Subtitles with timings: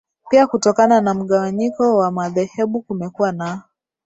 [0.29, 3.61] Pia kutokana na mgawanyiko wa madhehebu kumekuwa na